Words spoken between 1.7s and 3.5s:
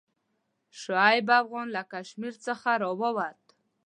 له کشمیر څخه راووت.